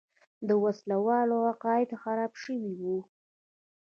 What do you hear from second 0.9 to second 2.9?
والو عقیده خرابه شوې